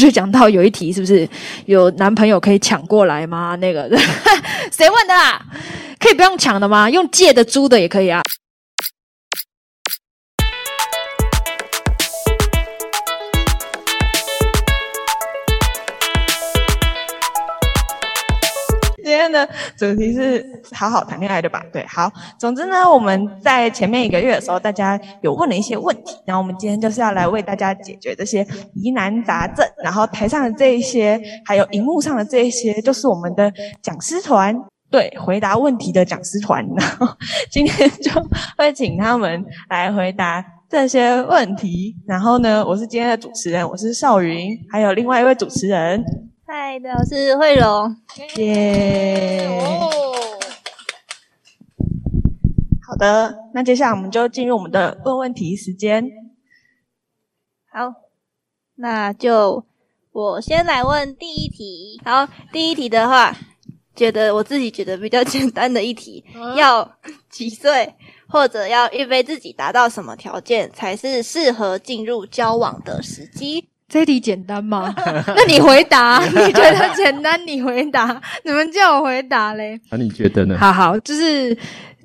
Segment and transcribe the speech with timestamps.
[0.00, 1.28] 就讲到有一题是不是
[1.66, 3.54] 有男朋友可以抢过来吗？
[3.56, 3.88] 那个
[4.72, 5.40] 谁问的啦？
[5.98, 6.88] 可以不用抢的吗？
[6.90, 8.22] 用借的、租的也可以啊。
[19.10, 21.60] 今天的主题是好好谈恋爱，对吧？
[21.72, 22.08] 对，好。
[22.38, 29.66] 总之呢，我们在前面一个月的时候，大家有问了一些问题，然后我们今天就是要来为大家解决这些疑难杂症。
[29.82, 33.52] 然后台上的这一些，还有荧幕上的这一些，就是我们的
[33.82, 34.56] 讲师团，
[34.92, 36.64] 对，回答问题的讲师团。
[36.78, 37.08] 然后
[37.50, 38.12] 今天就
[38.56, 41.96] 会请他们来回答这些问题。
[42.06, 46.00] 然后呢，我是今天的主持人，我是邵云，还有另外一位主持人。
[46.52, 47.96] 嗨，我是慧荣，
[48.38, 49.48] 耶！
[52.84, 56.10] 好的，那接下来我们就进入我们的问问题时间。
[57.70, 57.94] 好，
[58.74, 59.64] 那就
[60.10, 62.00] 我先来问第一题。
[62.04, 63.32] 好，第一题的话，
[63.94, 66.24] 觉得我自己觉得比较简单的一题，
[66.56, 67.94] 要几岁
[68.26, 73.69] 或者要预备自己达到什么条件才是适合进入交往的时机？
[73.90, 74.94] 这题简单吗？
[75.36, 77.38] 那你回答， 你觉得简单？
[77.44, 79.78] 你回答，你们叫我回答嘞？
[79.90, 80.56] 那你觉得呢？
[80.56, 81.52] 好好，就是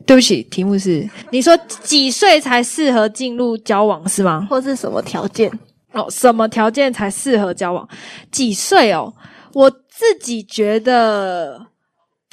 [0.05, 4.47] 对不起，题目是你说几岁才适合进入交往是吗？
[4.49, 5.51] 或是什么条件？
[5.93, 7.87] 哦，什么条件才适合交往？
[8.31, 9.13] 几岁哦？
[9.53, 11.67] 我自己觉得。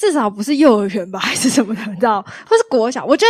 [0.02, 2.20] 至少不是幼儿园吧， 还是什么的，你知道？
[2.44, 3.04] 或是国小？
[3.04, 3.24] 我觉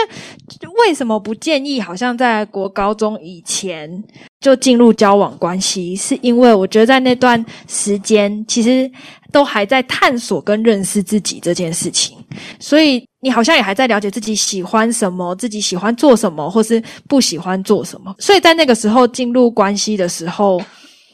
[0.59, 1.79] 得为什么不建议？
[1.79, 4.03] 好像在国高中以前
[4.41, 8.91] 就进入交往关系，是因为我觉得在那段时间，其实
[9.31, 12.17] 都还在探索跟认识自己这件事情，
[12.59, 18.15] 所以你好像也还在了解自己喜欢什么，自己喜欢做什么，或是不喜欢做什么。
[18.19, 20.59] 所以在那个时候进入关系的时候。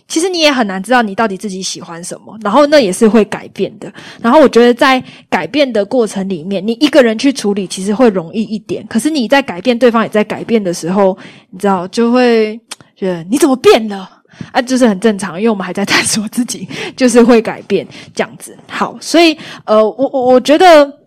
[0.08, 3.92] 其实你也很难知道你到底自己喜欢什么，然后那也是会改变的。
[4.20, 8.84] 然后我觉得在改变的过程里面，你一个人去处理其实会容易一点。
[8.88, 11.16] 可是你在改变，对方也在改变的时候，
[11.50, 12.58] 你知道就会
[12.96, 14.10] 觉得你怎么变了
[14.50, 14.60] 啊？
[14.62, 18.56] 就是很正常，因为我们还在探索自己，就是会改变这样子。
[18.66, 19.36] 好，所以
[19.66, 20.97] 呃，我我我觉得。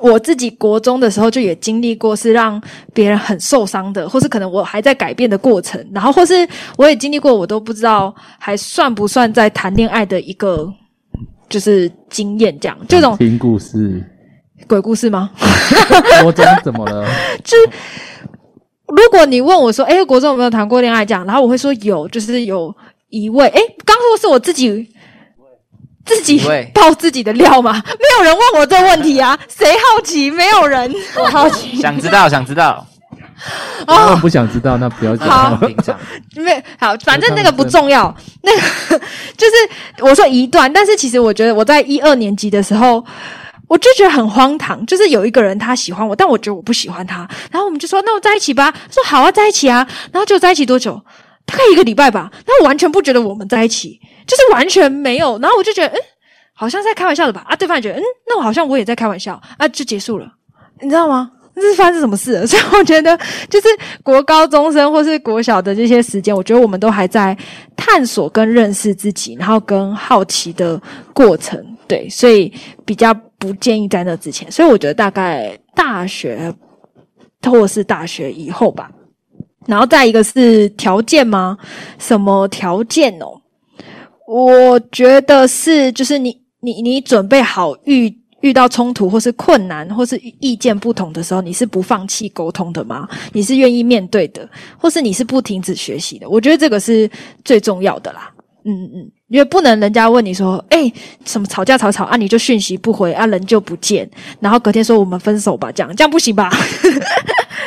[0.00, 2.60] 我自己国中的时候就也经历过，是让
[2.92, 6.46] 别人很受伤的，或是可能我还在改变的过程，然后或是
[6.76, 10.70] 我也经历过，我都不知道还算不算在谈恋爱的一个
[11.48, 14.02] 就是经验，这样这种听故事
[14.66, 15.30] 鬼故事吗？
[16.22, 17.06] 国中怎么了？
[17.42, 17.56] 就
[18.88, 21.06] 如果你问我说，哎，国中有没有谈过恋爱？
[21.06, 22.74] 这样，然后我会说有，就是有
[23.08, 24.88] 一位，哎，刚说是我自己。
[26.04, 26.40] 自己
[26.72, 27.82] 爆自己的料吗？
[27.86, 29.38] 没有人问我这个问题啊！
[29.48, 30.30] 谁好奇？
[30.30, 32.86] 没有人，我好奇， 想知道，想知道。
[33.86, 35.28] 哦，不想知道，那不要讲。
[35.28, 35.58] 好，
[36.36, 38.14] 没好，反正那个不重要。
[38.42, 38.60] 那个
[39.36, 39.52] 就是
[40.00, 43.04] 我说一段，但是其实我觉得我在一二年级的时候，
[43.66, 44.84] 我就觉得很荒唐。
[44.86, 47.28] 就是有一个人他喜欢我，但我觉得我不喜欢他。
[47.50, 51.00] 然后我们就说：“那我在一起吧。”说：“好啊，在一起啊。”然后就在一起多久？
[51.46, 52.30] 大概一个礼拜吧。
[52.32, 54.00] 然后我完全不觉得我们在一起。
[54.26, 56.00] 就是完全没有，然后我就觉得，嗯，
[56.54, 57.44] 好像在开玩笑的吧？
[57.46, 60.26] 啊，对方也觉得，嗯，那我好像我也在开玩笑啊，就结束了，
[60.80, 61.30] 你知道吗？
[61.54, 62.44] 这是发生什么事？
[62.48, 63.14] 所以我觉得，
[63.50, 63.68] 就是
[64.02, 67.36] 国高中生或是国小的这些时间，我觉得我们都还在
[67.76, 70.80] 探索跟认识自己，然后跟好奇的
[71.12, 72.50] 过程，对，所以
[72.86, 74.50] 比较不建议在那之前。
[74.50, 76.50] 所以我觉得大概大学
[77.42, 78.90] 或是大学以后吧。
[79.66, 81.56] 然后再一个是条件吗？
[81.98, 83.40] 什么条件哦？
[84.26, 93.08] 我觉得是，就是你你你准备好遇遇到冲突或是困难或是意见不同的时候，你是不放弃沟通的吗？
[93.32, 94.48] 你是愿意面对的，
[94.78, 96.28] 或是你是不停止学习的？
[96.28, 97.10] 我觉得这个是
[97.44, 98.30] 最重要的啦。
[98.66, 100.90] 嗯嗯，因为不能人家问你说，哎，
[101.26, 104.08] 什么吵架吵吵啊，你就讯息不回啊，人就不见，
[104.40, 106.50] 然后隔天说我们分手吧，这样这样不行吧？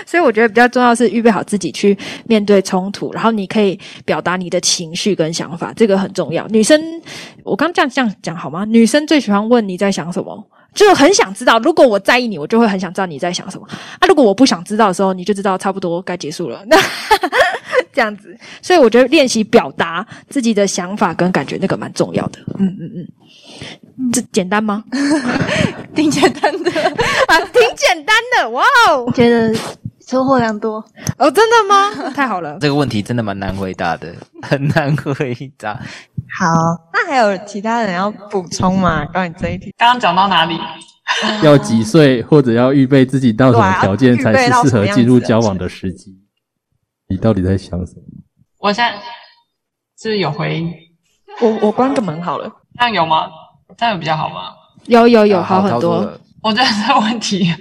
[0.06, 6.48] 所以我觉得比较重要是预备好自己去面对冲突，然后你可以表达你的情绪跟想法，这个很重要。
[6.48, 6.82] 女生，
[7.44, 8.66] 我刚这样这样讲好吗？
[8.66, 11.60] 女生最喜欢问你在想什么，就很想知道。
[11.60, 13.68] 如果我在意你，我就会很想知道你在想什么。
[14.00, 16.64] 啊，如果我不想知道的时候，你就知道差不多该结束了。
[16.68, 16.78] 那。
[17.94, 22.40] 这样子，所以我觉得练习表达自己的想法跟感觉，那个蛮重要的。
[22.60, 23.08] 嗯嗯
[23.98, 24.84] 嗯，这简单吗？
[25.96, 26.72] 挺简单的
[27.28, 28.50] 啊，挺简单的。
[28.52, 29.52] 哇哦，觉得
[30.08, 30.84] 收获良多
[31.18, 32.10] 哦，真的吗？
[32.16, 35.74] 太好了，这个问题真的蛮难回答的， 很难回答。
[36.40, 36.46] 好，
[36.94, 39.04] 那还有其他人要补充吗？
[39.08, 40.58] 关于这一题，刚刚讲到哪里？
[41.42, 46.14] 要几岁或者要预备自己到什么条件才是适合进入交往的时机？
[47.10, 48.02] 你到底在想什么？
[48.60, 48.98] 我现在
[50.02, 50.66] 是有回
[51.42, 53.30] 我我关个门好了，这样有吗？
[53.78, 54.54] 这样有比较好吗？
[54.86, 56.18] 有有有，好很多。
[56.44, 57.54] 我觉得这个问题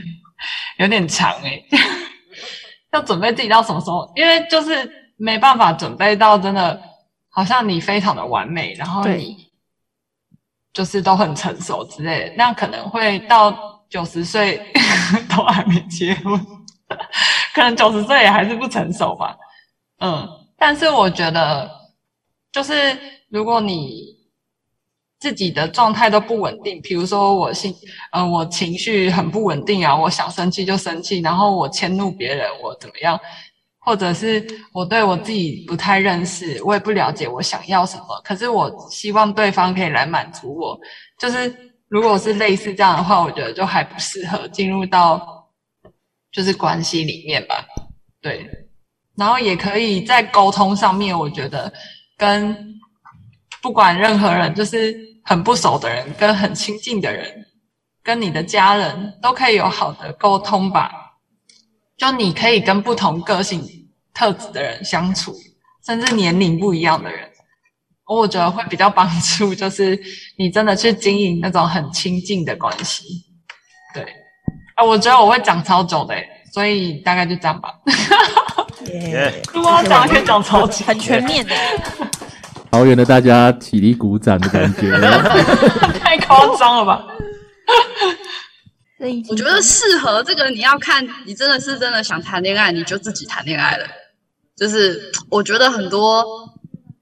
[0.78, 1.64] 有点长诶、
[2.96, 4.10] 要准备自己到什么时候？
[4.16, 6.81] 因为就是没办法准备到真的，
[7.28, 9.37] 好像你非常的完美，然后对你
[10.72, 14.60] 就是都很成熟之类的，那可能会到九十岁
[15.28, 16.38] 都还没结婚，
[17.54, 19.37] 可能九十岁也还是不成熟吧。
[20.00, 20.26] 嗯，
[20.58, 21.70] 但是我觉得，
[22.52, 24.15] 就是如果你
[25.18, 27.74] 自己的状态都不稳定，比如说我心，
[28.12, 33.18] 呃，我情绪很不稳定啊，我想生气就生气，然后我迁怒别人，我怎么样，
[33.78, 40.78] 或者是我对我自己不太认识，我也不了解我想要什么，可是我希望对方可以来满足我，
[41.18, 41.54] 就是
[41.88, 45.48] 如果是类似这样的话，我觉得就还不适合进入到
[46.30, 47.64] 就是关系里面吧，
[48.20, 48.46] 对，
[49.16, 51.72] 然后也可以在沟通上面，我觉得
[52.18, 52.54] 跟
[53.66, 57.44] 不管任何人，就是很不熟的人跟很亲近的人，
[58.00, 60.88] 跟你的家人都可以有好的沟通吧。
[61.96, 63.60] 就你可以跟不同个性
[64.14, 65.34] 特质的人相处，
[65.84, 67.28] 甚至年龄不一样的人，
[68.06, 70.00] 我觉得会比较帮助，就是
[70.38, 73.02] 你真的去经营那种很亲近的关系。
[73.92, 74.06] 对，
[74.76, 76.14] 啊，我觉得我会讲超久的，
[76.54, 77.74] 所以大概就这样吧。
[78.92, 81.52] 耶， 如果要讲，可以讲超级很全面的。
[82.70, 84.90] 桃园的大家起立鼓掌的感觉。
[85.98, 87.06] 太夸张了吧？
[89.28, 93.86] 我觉得适合这个，你要看你真的是真的想谈恋爱，你就自己谈恋爱了。
[94.56, 96.24] 就是我觉得很多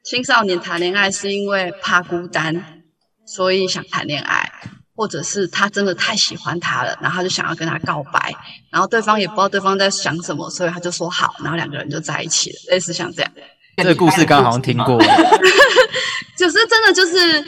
[0.03, 2.83] 青少年谈恋爱是因为怕孤单，
[3.25, 4.51] 所以想谈恋爱，
[4.97, 8.35] 或者是他真的太喜欢他了，然后他就想要跟他告白，
[8.71, 13.31] 然后对方也不知道对方在想什么，所以他就说好，然后两个人就在一起了，类似像这样。
[13.77, 14.99] 这个故事刚好像听过，
[16.39, 17.41] 就是真的就是，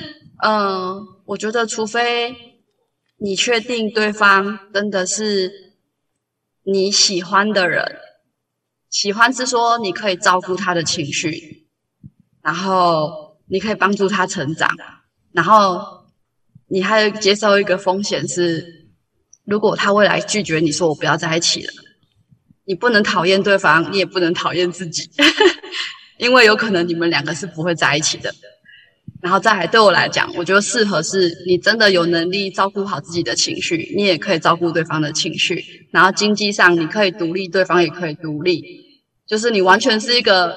[0.44, 2.34] 嗯、我觉得除非
[3.18, 5.52] 你确定对方真的是
[6.64, 7.96] 你喜欢的人，
[8.90, 11.68] 喜欢是说你可以照顾他的情绪，
[12.42, 14.68] 然后你可以帮助他成长，
[15.32, 16.06] 然后
[16.68, 18.88] 你还有接受一个风险是，
[19.44, 21.72] 如果他未来拒绝你说我不要在一起了，
[22.64, 25.08] 你不能讨厌对方，你也不能讨厌自己。
[26.18, 28.34] 因为有可能你们两个是不会在一起的。
[29.22, 38.62] 然后再来，对我来讲，我觉得适合是你真的有能力照顾好自己的情绪，你也可以照顾对方的情绪，然后经济上你可以独立，对方也可以独立，
[39.26, 40.56] 就是你完全是一个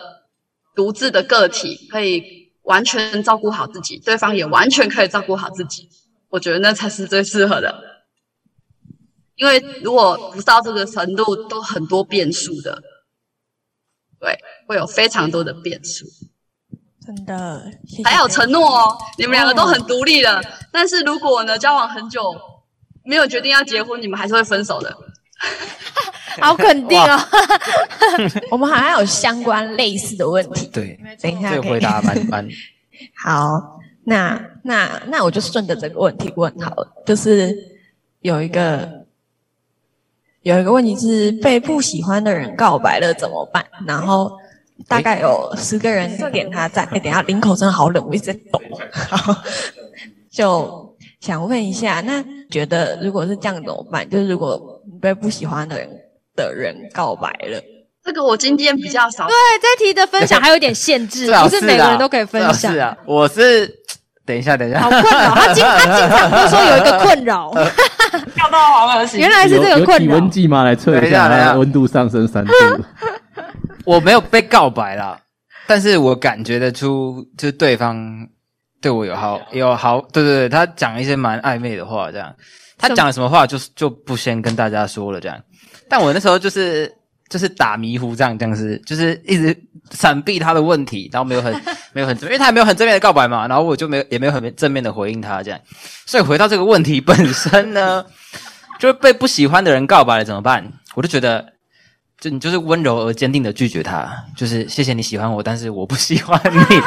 [0.75, 5.88] 独自的个体，可以完全照顾好自己，对方也完全可以照顾好自己。
[6.29, 7.73] 我觉得那才是最适合的。
[9.35, 12.83] 因为如果不到这个程度，都很多变数的。
[14.19, 14.38] 对，
[14.69, 16.06] 会有非常多的变数，
[17.04, 18.95] 真的，谢谢还有承诺哦。
[19.18, 20.39] 你们两个都很独立了，
[20.71, 22.21] 但是如果呢交往很久，
[23.04, 24.95] 没有决定要结婚，你们还是会分手的。
[26.39, 27.19] 好肯定哦。
[28.51, 30.69] 我们好像有相关类似的问题。
[30.71, 32.48] 对，等一下可以这个回答蛮蛮
[33.18, 37.57] 好，那那那我就顺着这个问题问好了，就是
[38.21, 38.88] 有一个
[40.44, 43.66] 有一个问题是被不喜欢的人告白了怎么办？
[43.88, 44.31] 然后
[44.87, 46.87] 大概有十个人点他赞。
[46.91, 48.59] 哎，等一下领口真的好冷，我一直在抖。
[49.09, 49.35] 好，
[50.31, 54.09] 就想问一下，那觉得如果是这样怎么办？
[54.09, 54.59] 就是如果
[54.92, 55.89] 你被不喜欢的人
[56.35, 57.61] 的人告白了，
[58.04, 62.77] 这个我今天比较少对，这题的分享还有点限制， 不是每个啊人都可以分享是。
[62.77, 63.69] 啊，我是
[64.25, 67.51] 等一下，等一下好，困扰，他经他经常都说有一个困扰，
[68.33, 70.30] 跳到黄河行原来是这个困扰体温。
[70.31, 70.63] 计吗？
[70.63, 72.54] 来测一下等一下下，温度上升三度。
[73.85, 75.19] 我没有被告白啦，
[75.68, 78.28] 但是我感觉得出，就是对方
[78.81, 82.33] 对我有好有好，对对对，他讲一些蛮暧昧的话，这样，
[82.78, 85.40] 他讲了什么话就就不先跟大家说了，这样。
[85.90, 86.92] 但我那时候就是
[87.30, 89.56] 就是打迷糊，这样这样是就是一直
[89.92, 91.54] 闪避他的问题，然后没有很
[91.94, 95.59] 没有很正，因为他也没有很正面的告白嘛，然后我就没有也没有很正面的回应他这样。
[96.06, 98.06] 所以回到这个问题本身呢，
[98.80, 100.66] 就是被不喜欢的人告白了怎么办？
[100.95, 101.45] 我就觉得。
[102.19, 106.81] 就你就是温柔而坚定的拒绝他，就是谢谢你喜欢我，但是我不喜欢你。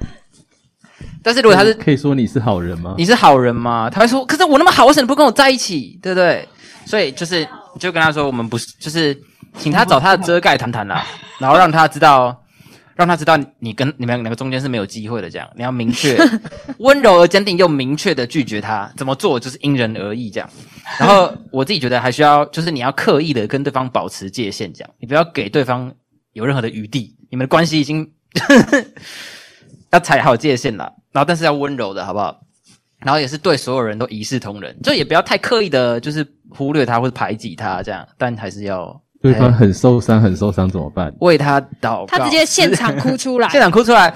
[1.22, 2.94] 但是如果他是可以说你是好人吗？
[2.96, 3.90] 你是好人吗？
[3.90, 5.98] 他会说，可是我那么好，为什么不跟我在一起？
[6.02, 6.48] 对不对？
[6.86, 7.40] 所以就是
[7.74, 9.14] 你就跟他说，我们不是，就是
[9.58, 11.04] 请他找他的遮盖谈谈啦，
[11.38, 12.34] 然后让他知道，
[12.98, 15.30] 让他知道你跟你们两个中间是没有机会的。
[15.30, 16.18] 这样你要明确、
[16.78, 20.50] 温柔而坚定又明确的拒绝他，怎么做就是因人而异这样。
[20.98, 25.94] 然后我自己觉得还需要，就是你要刻意的跟对方保持界限，这样你不要给对方
[26.32, 28.10] 有任何的余地，你们的关系已经
[29.92, 32.40] 要踩好界限了，然后但是要温柔的好不好？
[32.98, 41.12] 然后也是对所有人都一视同仁，就也不要太刻意的，就是忽略他或者排挤他这样，但还是要对方很受伤，很受伤怎么办？
[41.20, 42.06] 为他祷告。
[42.06, 44.12] 他直接现场哭出来， 现场哭出来，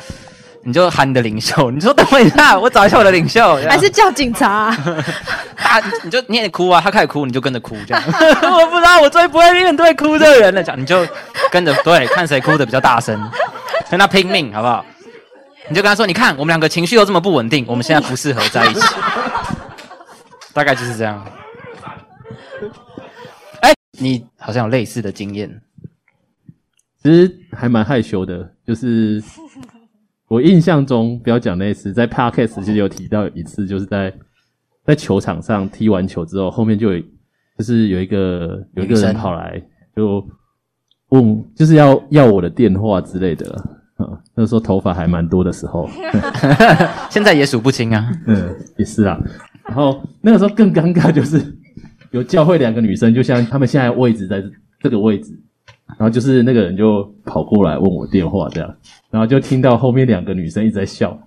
[0.63, 4.75] 你就喊你的领袖，你说等我一下，我找一下我的领袖，还是叫警察？
[5.57, 8.03] 他 你就你也哭啊，他开始哭，你就跟着哭这样。
[8.09, 11.07] 我不知道我最不会面对哭的人了，讲你就
[11.51, 13.19] 跟着对，看谁哭的比较大声，
[13.91, 14.85] 跟他拼命好不好？
[15.69, 18.83] 你就跟他说：“你看，我们两个情绪又这么不稳定，我们现在不适合在一起。”
[20.53, 21.25] 大概就是这样。
[24.03, 25.63] 哎，你好像有类似的经验。
[27.03, 29.23] 其实还蛮害羞的，就是
[30.29, 34.13] 我印象中，不要讲那次，在 podcast 其实有提到一次，就是在
[34.85, 37.01] 在球场上踢完球之后，后面就有
[37.59, 39.61] 就是有一个有一个人跑来
[39.95, 40.25] 就
[41.11, 43.47] 问，就是要要我的电话之类的。
[43.99, 45.89] 嗯那时候头发还蛮多的时候，
[47.09, 48.11] 现在也数不清啊。
[48.27, 49.17] 嗯，也是啊。
[49.65, 51.39] 然后那个时候更尴尬，就是
[52.13, 54.43] 有教会两个女生，就像他们现在位置在
[54.81, 55.37] 这个位置，
[55.99, 58.75] 然后就是那个人就跑过来问我电话这样，
[59.11, 61.19] 然后就听到后面两个女生一直在笑，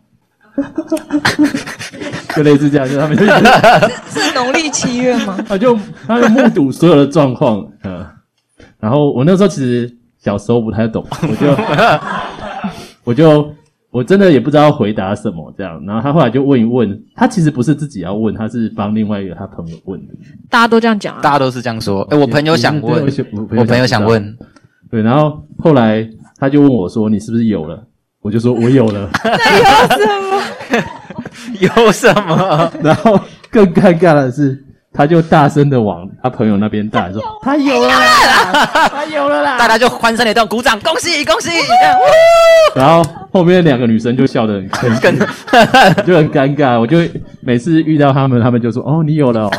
[2.35, 5.37] 就类似这样，就他们就是农历七月吗？
[5.47, 5.77] 他 就
[6.07, 8.05] 他就目睹所有的状况，嗯。
[8.79, 11.55] 然后我那时候其实小时候不太懂，我就。
[13.05, 13.54] 我就
[13.95, 20.13] 我真的也不知道回答什么这样，然后他后来就问一问，他其实不是自己要问，他是帮另外一个他朋友问的。
[20.49, 22.01] 大家都这样讲啊，大家都是这样说。
[22.11, 23.07] 哎，我朋友想问，
[23.51, 24.37] 我朋友想问，
[24.91, 26.05] 对，然后后来
[26.37, 27.81] 他就问我说：“你是不是有了？”
[28.21, 29.09] 我就说：“我有了。
[29.63, 31.63] ”有什么？
[31.87, 32.71] 有什么？
[32.83, 33.17] 然后
[33.49, 34.64] 更尴尬的是。
[34.95, 41.49] 他就大声的往他朋友那边大说：“他有了啦，他有了啦！”大家就欢声雷动，鼓掌，恭喜恭喜！
[42.75, 45.19] 然后后面两个女生就笑得很开心，
[46.07, 46.79] 就很尴尬。
[46.79, 46.97] 我就
[47.41, 49.51] 每次遇到他们，他们就说：“哦，你有了。”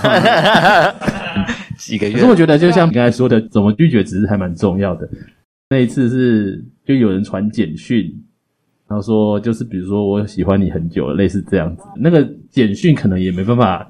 [1.76, 2.14] 几个月。
[2.14, 5.07] 可是我觉得，就像你刚才说的，怎么拒绝只是还蛮重要的。
[5.69, 8.11] 那一次是就有人传简讯，
[8.88, 11.83] 然后说就是比如说我喜欢你很久了，类似这样子。
[11.97, 13.87] 那个简讯可能也没办法。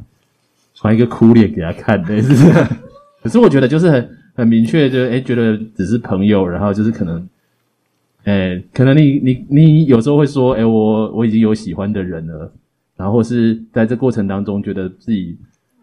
[0.77, 2.53] 传一个哭脸给他看，类似。
[3.23, 7.29] 可是我觉得就是很很明确，就哎，觉得只是朋友，然后就是可能，
[8.23, 12.53] 哎，可能你你你有时候会说，哎，我我已经有喜欢的人了，
[12.95, 15.37] 然后是在这过程当中觉得自己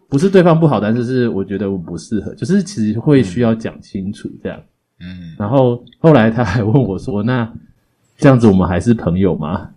[0.08, 4.58] 不是对方不好，但是是我觉得我不适合，就是其实会需要讲清楚这样。
[5.00, 5.34] 嗯。
[5.38, 7.52] 然后后来他还问我说：“那
[8.16, 9.70] 这样子我们还是朋友吗？”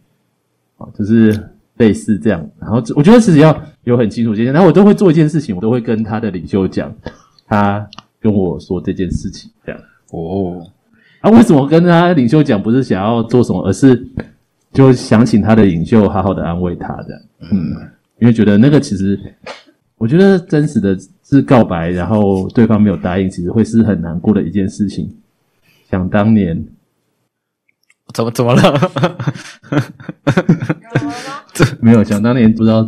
[0.78, 1.38] 啊，就是
[1.78, 2.50] 类似这样。
[2.60, 3.52] 然后我觉得其实要。
[3.88, 6.94] 有很清楚界限，然后我都会做一件事情，我都会跟他的领袖讲，
[7.48, 7.88] 他
[8.20, 10.62] 跟我说这件事情，这样哦。
[11.22, 12.62] 啊，为什么跟他领袖讲？
[12.62, 14.06] 不是想要做什么，而是
[14.74, 17.22] 就想请他的领袖好好的安慰他，这样。
[17.50, 17.78] 嗯，
[18.20, 19.18] 因为觉得那个其实，
[19.98, 25.10] 我觉得真实的是告白，然后对方没有答应，其实会是很难过的一件事情。
[25.90, 26.68] 想当年，
[28.14, 28.92] 怎么怎么了？
[31.54, 32.86] 这没有想当年，不知道。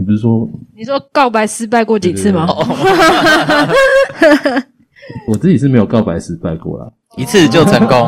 [0.00, 0.48] 你不是说？
[0.74, 2.48] 你说告白失败过几次吗？
[5.28, 7.98] 我自己是没有告白失败过啦，一次就成功。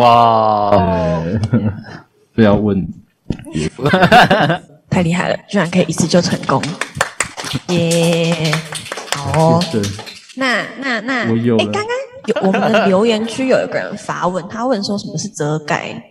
[0.00, 1.22] 哇！
[2.34, 2.84] 不要问，
[4.90, 6.60] 太厉害了，居然可以一次就成功！
[7.68, 8.52] 耶！
[9.12, 9.60] 好，
[10.34, 11.56] 那那那，我有。
[11.58, 11.86] 哎，刚刚
[12.26, 16.02] 有我们的留言区有一个人发问，他问说什么是遮盖？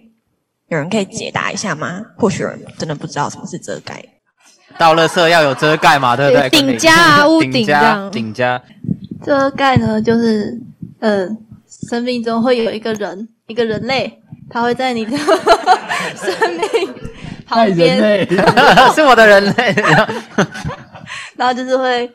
[0.70, 2.02] 有人可以解答一下吗？
[2.18, 4.02] 或许有人真的不知道什么是遮盖。
[4.78, 6.50] 到了色要有遮盖嘛，对不对？
[6.50, 8.62] 顶加啊， 屋顶加，顶加。
[9.24, 10.60] 遮盖呢，就是
[11.00, 11.38] 嗯，
[11.90, 15.16] 生命中会有一个人，一个人类，他会在你的
[16.16, 16.94] 生命
[17.46, 18.28] 旁边，
[18.96, 19.76] 是我的人类。
[21.36, 22.12] 然后就是会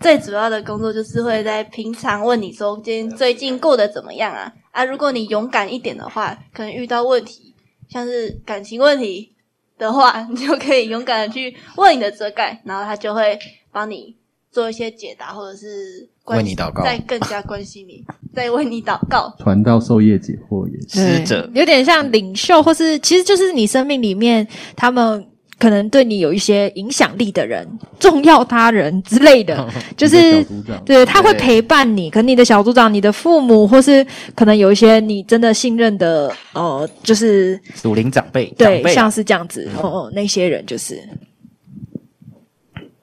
[0.00, 4.50] 最主要的工作，就是会在平常问你说，今天最近过得怎么样啊？
[4.70, 7.54] 啊，如果你勇敢一点的话，可能遇到问题，
[7.90, 9.32] 像是感情问题。
[9.80, 13.36] 的话，你就可以勇敢的去问你的遮盖，然后他就会
[13.72, 14.14] 帮你
[14.52, 19.34] 做一些解答，或者是为你祷告，再更加关心你， 再为你祷告。
[19.38, 24.46] 传道授业解惑也使者，有点像领袖，或是其实就是你生命里面
[24.76, 25.26] 他们。
[25.60, 30.44] 可能对你有一些影响力的人、重要他人之类的， 就是
[30.86, 32.10] 对他会陪伴你。
[32.10, 40.94] 可能你的小组长、你的父母，或是可能有一些你真的信任的，呃，就是属灵长辈，对，像是这样子，哦哦，那些人就是。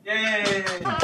[0.05, 0.13] 耶！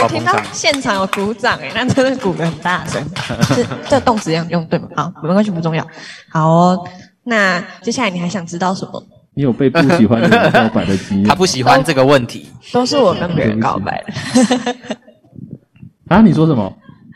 [0.01, 3.03] 我听到现场有鼓掌，哎，那真的鼓得很大声。
[3.53, 4.87] 是这动词要用对吗？
[4.95, 5.85] 好，没关系，不重要。
[6.29, 6.83] 好，
[7.25, 9.05] 那接下来你还想知道什么？
[9.35, 11.27] 你有被不喜欢的人告白的经验？
[11.27, 14.75] 他不喜欢这个问题，都是我跟别人告白的。
[16.09, 16.21] 啊？
[16.21, 16.71] 你说什么？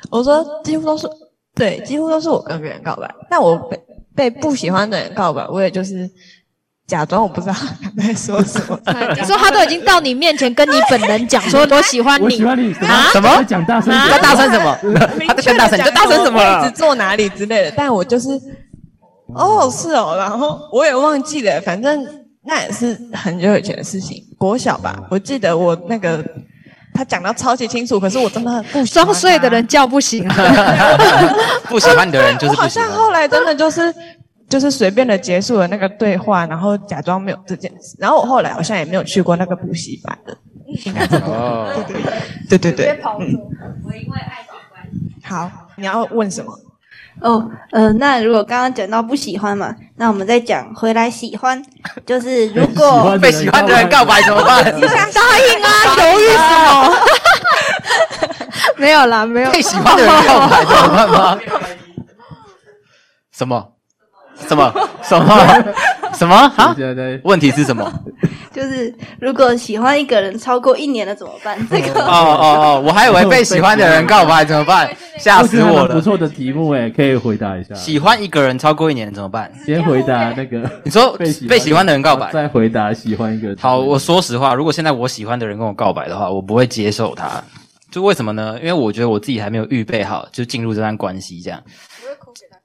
[0.09, 1.07] 我说几乎都是
[1.53, 3.13] 对，几乎都是我跟别人告白。
[3.29, 3.79] 但我被
[4.15, 6.09] 被不喜欢的人告白，我也就是
[6.87, 8.79] 假装我不知道他在说什么。
[9.15, 14.77] 你说他都已经到你面前跟你本人讲说我喜欢你， 我喜欢你什啊什么再讲大声一你点在 大声什么？
[15.27, 16.71] 他在劝大声，你在大声什么位置？
[16.75, 18.29] 坐哪里之类的，但我就是
[19.33, 22.05] 哦是哦，然后我也忘记了，反正
[22.43, 25.03] 那也是很久以前的事情，国小吧。
[25.09, 26.23] 我记得我那个
[26.93, 30.27] 他讲到超级清楚，可是我真的不喜欢装睡的人叫不醒。
[31.69, 32.87] 不喜欢你的人就是我好不喜欢。
[32.87, 33.93] 像后来真的就是
[34.49, 37.95] 就是随便的结束了那个对话，然后假装没有这件事。
[37.99, 40.37] 然后我后来好像也没有去过那个补习班的，
[40.85, 41.85] 应该这么哦，
[42.49, 42.97] 对对对。
[43.19, 43.37] 嗯，
[45.23, 46.57] 好，你要问什么？
[47.21, 51.61] 哦，呃，那如果刚刚讲到不喜欢嘛，那我们再讲回来喜欢，
[52.05, 54.63] 就是如果被喜欢的人告白怎么办？
[54.63, 56.95] 想答应啊，犹豫什么？
[58.77, 59.51] 没有啦，没有。
[59.51, 61.39] 被喜欢的人告白怎么办吗？
[63.31, 63.67] 什么？
[64.47, 64.71] 什么？
[65.01, 65.63] 什么？
[66.13, 66.35] 什么？
[66.35, 66.75] 啊？
[67.23, 67.91] 问题是什么？
[68.53, 71.57] 就是如果喜欢一个人超过一年了怎么办？
[71.69, 74.89] 这个哦哦哦，我还以为被喜欢的人告白怎么办？
[75.19, 75.95] 吓死我了！
[75.95, 77.73] 不错的题目哎，可以回答一下。
[77.75, 79.51] 喜欢一个人超过一年怎么办？
[79.65, 82.31] 先回答那个你说被喜被喜欢的人告白。
[82.31, 83.57] 再回答喜欢一个人。
[83.59, 87.43] 好，我说实话，如果现在我喜欢的人跟我告白的话，我不会接受他。
[87.89, 88.55] 就为什么呢？
[88.59, 91.59] 因为我觉得我自己还没有预备好，就进入这段关系这样。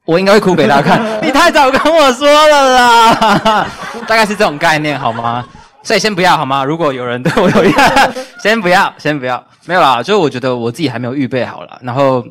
[0.05, 1.01] 我应该会哭给他看。
[1.23, 3.67] 你太早跟我说了啦，
[4.07, 5.47] 大概是这种概念好吗？
[5.83, 6.65] 所以先不要好吗？
[6.65, 10.03] 如果有人对我有意见， 先不要，先不要，没有啦。
[10.03, 11.79] 就是我觉得我自己还没有预备好了。
[11.83, 12.25] 然后，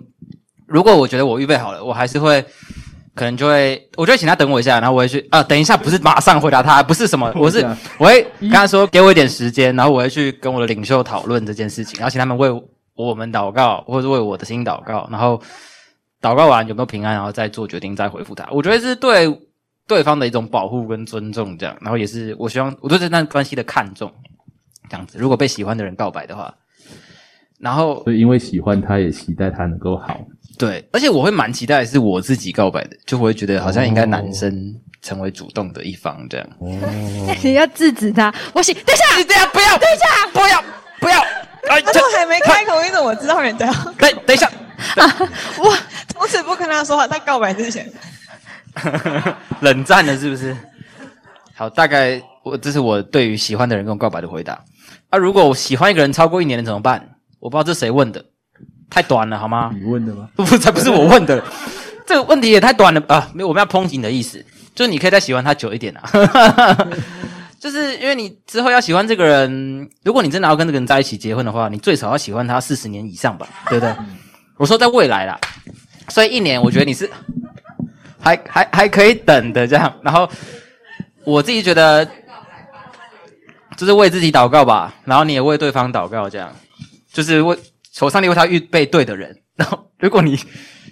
[0.68, 2.44] 如果我觉得我预备好了，我还是会，
[3.14, 7.66] 可能就会，我就会请他等我一下，然后我会去啊，等一下，不是马上回答他，不是什么，我是
[7.98, 12.50] 我会跟他说给我一点时间，然后我会去跟我的领袖讨论这件事情，然后请他们为
[12.96, 15.42] 我们祷告，或者是为我的心祷告，然后
[16.22, 18.48] 祷告完有没有平安，然后再做决定，再回复他。
[18.52, 19.28] 我觉得是对
[19.92, 24.10] 对方的一种保护跟尊重，这样，然后也是我希望我对这段关系的看重，
[24.90, 25.18] 这样子。
[25.18, 26.54] 如果被喜欢的人告白的话，
[27.60, 30.18] 然后所以因为喜欢他，也期待他能够好。
[30.58, 36.48] 对，而且我会蛮期待是我自己告白的，就我会觉得好像应该男生成为主动的一方这样。
[37.44, 38.34] 你要制止他。
[38.54, 40.64] 我行，等一下，你这样不要，等一下，不要，
[41.02, 41.20] 不要，
[41.70, 43.74] 哎，他都还没开口，你怎么知道人家要？
[44.00, 44.50] 等等一下，
[45.60, 45.78] 我
[46.08, 47.92] 从此不跟他说话，在告白之前。
[49.60, 50.56] 冷战了是不是？
[51.56, 54.60] 好，大概我这是我对于喜欢的人跟我告白的回答。
[55.10, 57.16] 啊，如果我喜欢一个人超过一年了怎么办？
[57.40, 58.24] 我不知道这谁问的，
[58.90, 59.72] 太短了好吗？
[59.74, 60.30] 你问的吗？
[60.36, 61.44] 不，才不是我问的，
[62.06, 63.30] 这个问题也太短了啊！
[63.34, 66.04] 没有，我们要抨击你的意思，就是你可以再喜欢他久一点啊。
[67.60, 73.96] 就是因为你之后要喜欢这个人，如果你真的要跟这个人在一起结婚的话，你最少要喜欢他四十年以上吧，对不对？
[74.58, 75.40] 我说在未来啦，
[76.10, 77.08] 所以一年我觉得你是
[78.22, 79.94] 还还还可以等的这样。
[80.02, 80.30] 然后
[81.24, 82.08] 我自己觉得，
[83.78, 86.54] 就是为自己祷告吧，然后你也为对方祷告，这样
[87.12, 87.58] 就是为
[87.92, 89.36] 求上帝为他预备对的人。
[89.56, 90.38] 然后如果你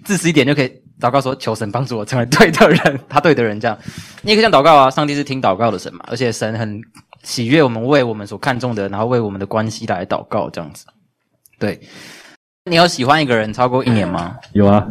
[0.04, 3.78] 自私一点，就可以祷告说：“求神帮助我成为对的人，他对的人。”这样，
[4.22, 4.92] 你也可以这样祷告啊。
[4.92, 6.82] 上帝是听祷告的神嘛，而且神很
[7.24, 10.86] 喜悦我们为我们所看重的，然后为我们的关系来祷告，这样子。
[11.58, 11.80] 对，
[12.66, 14.38] 你有喜欢一个人超过一年吗？
[14.54, 14.86] 有啊，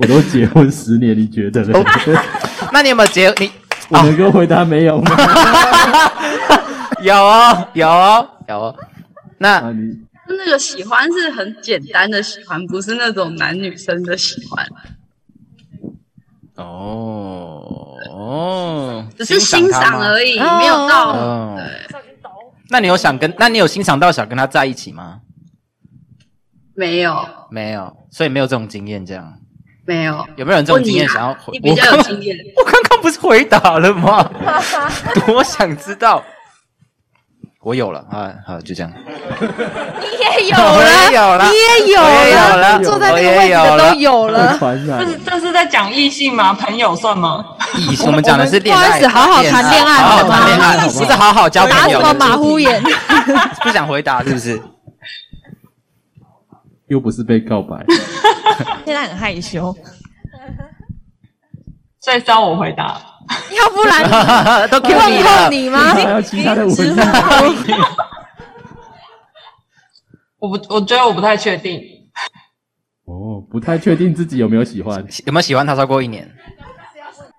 [0.00, 1.76] 我都结婚十年，你觉得呢？
[1.78, 1.84] 哦
[2.72, 3.30] 那你有没有结？
[3.38, 3.50] 你
[3.88, 5.10] 我能够回答没有吗？
[7.02, 8.76] 有哦，有哦，有哦。
[9.38, 9.94] 那啊，你
[10.26, 14.66] 那个喜欢是很简单的喜欢，不是那种男女生的喜欢，
[16.56, 21.12] 哦哦，只是欣赏而已，没有到。
[21.12, 21.60] 哦，
[22.68, 23.32] 那你有想跟？
[23.38, 25.20] 那你有欣赏到想跟他在一起吗？
[26.74, 29.04] 没有，没有，所以没有这种经验。
[29.04, 29.34] 这样
[29.90, 30.24] 没有。
[30.36, 31.50] 有没有人这种经验想要回？
[31.52, 32.36] 你比较有经验。
[32.56, 34.30] 我刚刚不是回答了吗？
[35.26, 36.22] 多想知道。
[37.62, 38.90] 我有了啊，好，就这样。
[38.90, 44.58] 你也有了 也有了，你也有我也有了坐在那我个位置的也有了都有了。
[44.58, 46.54] 这是这是在讲异性吗？
[46.54, 47.44] 朋友算吗？
[47.76, 52.00] 异我们讲的是恋爱，不好意思好好谈恋爱好好谈恋爱，不是好好交打什朋友。
[52.00, 52.82] 么马虎眼？
[53.62, 54.58] 不想回答是不是？
[56.90, 57.84] 又不是被告白，
[58.84, 59.74] 现在很害羞，
[62.00, 63.00] 所以招我回答。
[63.56, 65.78] 要不然都 Q 问候你了，你吗？
[65.94, 66.66] 还有其他的。
[70.40, 71.80] 我不，我觉得我不太确定。
[73.04, 74.98] 哦，不太确定自己有没有喜欢。
[75.26, 76.28] 有没有喜欢他超过一年？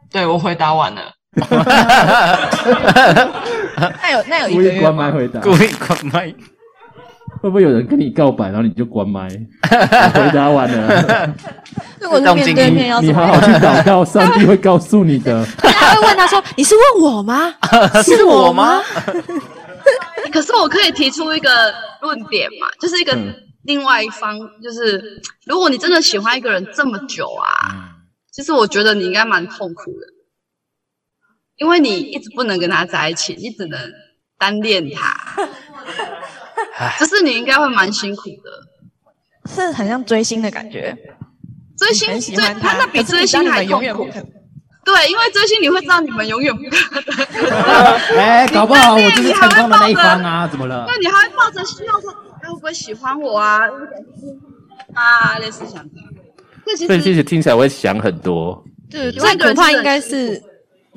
[0.09, 1.01] 对我回答完了，
[4.01, 6.33] 那有那有一故意关个月吗麦回答，故意关麦。
[7.41, 9.27] 会不会有人跟你告白，然后你就关麦？
[10.13, 11.35] 回答完了，
[11.99, 13.01] 如果是面对面要？
[13.01, 15.43] 你好好去祷告，上帝会告诉你的。
[15.57, 17.53] 他会问他说：“你是问我吗？
[18.05, 18.81] 是我吗？
[20.31, 27.89] 可是我可以提出一个论点嘛，就是一个嗯另外一方，就是如果你真的喜欢一个人这么久啊，
[28.31, 30.05] 其实我觉得你应该蛮痛苦的，
[31.57, 33.79] 因为你一直不能跟他在一起，你只能
[34.37, 35.15] 单恋他，
[36.99, 39.51] 就是你应该会蛮辛苦的。
[39.51, 40.95] 是很像追星的感觉，
[41.77, 44.13] 追星喜追欢他，那比追星还永远痛苦不。
[44.13, 44.31] 可能。
[44.83, 50.85] 对，因为追星你会知道你们永远不可能， 哎，搞不好我就是成功的那一方啊，怎么了？
[50.87, 53.61] 那你还会抱着希望说他会不会喜欢我啊？
[54.93, 56.09] 啊，类似想这样。
[56.65, 58.63] 这其实所以其实听起来会想很多。
[58.89, 60.43] 对，有一最可怕应个人是很该是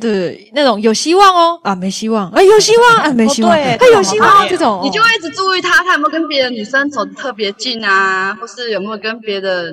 [0.01, 9.73] 对那种有希望哦啊，没希望啊，有希望啊，没希望，哦对他有希望这种你就会一直注意他，他有没有跟别的女生走的特别近啊，或是有没有跟别的，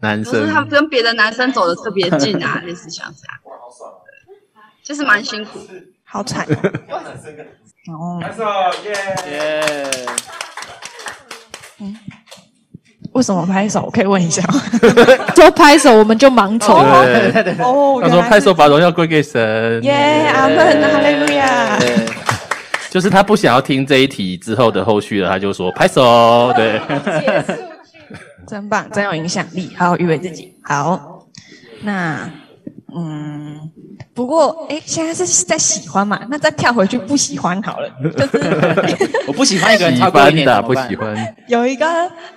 [0.00, 3.36] 男或是他跟别的男生走的特别近啊，类似像这样。
[4.82, 5.60] 其实蛮辛苦。
[6.04, 6.44] 好惨
[7.88, 8.20] 哦。
[9.26, 9.90] 耶！
[13.12, 13.82] 为什么拍手？
[13.82, 14.62] 我可以问一下吗？
[15.36, 16.82] 说拍手我们就盲从。
[17.04, 19.82] 对，哦，他说拍手把荣耀归给神。
[19.82, 21.78] 耶，阿门，哈利路亚。
[21.78, 22.06] 对
[22.90, 26.52] 就是他不想要听这一题之后的后续了，他就说拍手。
[26.54, 26.80] 对，
[28.46, 30.54] 真棒，真有影响力，好好预备自己。
[30.62, 31.26] 好，
[31.82, 32.28] 那
[32.94, 33.58] 嗯，
[34.14, 37.88] 不过哎，现在是在喜欢嘛，那再跳回去不喜欢好了。
[38.16, 41.86] 就 是我不喜欢一个人喜超过一年的不喜欢，有一个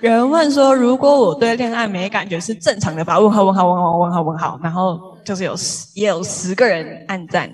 [0.00, 3.18] 人问说，如果我对恋爱没感觉是正常的吧？
[3.18, 7.50] 问号问号问号问号问号，然后就是有十也有十个人暗赞，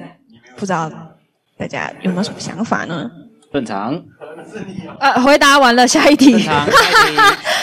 [0.57, 0.91] 不知道
[1.59, 3.11] 大家有没有什么想法呢？
[3.53, 4.01] 正常，
[4.99, 6.43] 呃，回答完了，下一正题。
[6.43, 6.65] 常。
[6.71, 7.19] 下一题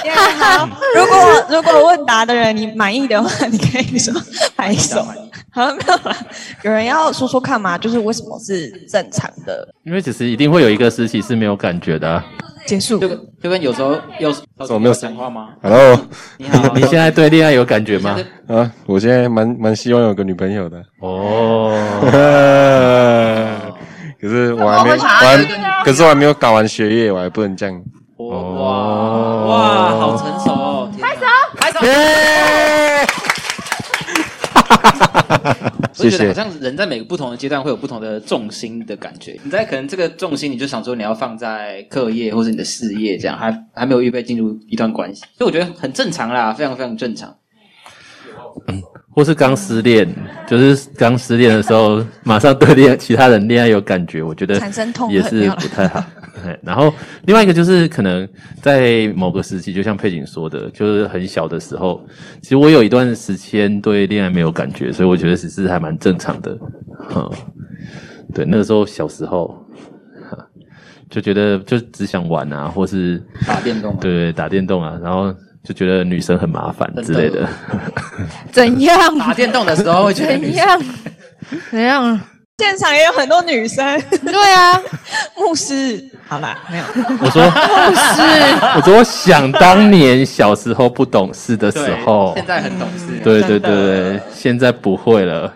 [0.40, 4.14] 好，如果如果问答的人你满意的话，你可以说
[4.56, 5.04] 拍手。
[5.52, 6.16] 好，没有了。
[6.64, 7.78] 有人要说说看吗？
[7.78, 12.24] 就是为什么是正常的因为其实一定会有一个时期是没有感觉的啊、
[12.68, 13.08] 结束就？
[13.10, 14.32] 跟就跟有时候有
[14.68, 16.00] 怎么没有讲话吗？Hello
[16.38, 18.18] 你好，你现在对恋爱有感觉吗？
[18.48, 21.74] 啊，我现在蛮蛮希望有个女朋友的，哦，
[24.22, 24.98] 可是我还没，有
[25.86, 27.84] 可是我还没有搞完学业，我还不能这样。
[28.18, 28.36] 哇
[29.46, 30.92] 哇，好成熟哦！
[31.00, 31.22] 拍手，
[31.56, 31.80] 拍手。
[31.86, 33.08] 耶！
[36.00, 39.40] 我就觉得谢谢好像人在每个不同的阶段会有不同的重心的感觉。
[39.44, 47.34] 你在可能这个重心，你就想说你要放在课业或者你的事业，这样还还没有预备进入一段关系，所以我觉得很正常啦，非常非常正常。
[49.20, 50.08] 或是刚失恋，
[50.48, 56.02] 就是刚失恋的时候，马上对恋其他人恋爱有感觉，我觉得产生痛也是不太好。
[56.42, 56.94] 对然后
[57.26, 58.26] 另外一个就是可能
[58.62, 62.02] 在某个时期，就像佩锦说的，就是很小的时候，
[62.42, 66.58] 其实我有一段时间对恋爱没有感觉，所以我觉得只是还蛮正常的。
[67.14, 67.30] 嗯，
[68.34, 69.54] 对，那个时候小时候，
[71.10, 75.36] 就觉得就只想玩啊，或是打电动嘛对对打电动啊，然后
[75.70, 77.48] 就觉得女生很麻烦之类的。
[78.52, 78.98] 怎样？
[79.20, 80.82] 打电动的时候会觉得怎样？
[81.70, 82.20] 怎样？
[82.60, 83.86] 现场也有很多女生，
[84.26, 84.78] 对啊，
[85.38, 86.04] 牧师。
[86.28, 86.84] 好啦，没有。
[87.22, 88.22] 我说牧师。
[88.76, 92.34] 我说想当年小时候不懂事的时候。
[92.36, 93.18] 对，现在很懂事。
[93.24, 95.52] 对对对对，现在不会了，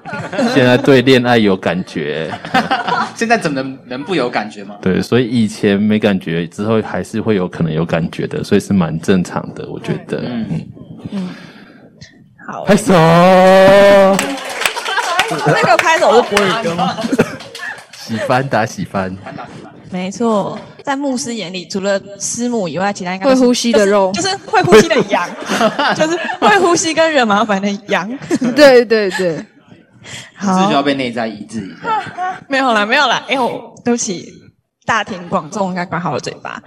[0.55, 2.31] 现在对恋爱有感觉，
[3.15, 4.75] 现在怎么能能不有感觉吗？
[4.81, 10.21] 对，所以以前没感觉，之后还是会有可能有感觉的，所以是蛮正常的，我觉得。
[10.25, 10.45] 嗯。
[11.11, 11.29] 嗯，
[12.47, 12.93] 好，拍手，
[15.29, 16.97] 那个拍手是国语歌吗？
[17.97, 19.15] 喜欢打喜欢，
[19.89, 25.29] 没错，在牧师眼里，除了师母以外，其他应该会呼吸的肉就是就是会呼吸的羊，
[25.95, 28.09] 就是会呼吸跟惹麻烦的羊。
[28.55, 29.45] 对 对对，是
[30.36, 32.38] 好就，要被内在医治一下。
[32.49, 33.23] 没有啦，没有啦。
[33.29, 34.27] 哎、我对不起，
[34.86, 36.62] 大庭广众应该管好了嘴巴。